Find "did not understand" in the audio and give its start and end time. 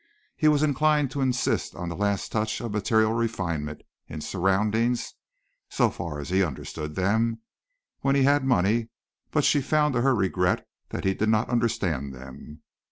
11.13-12.15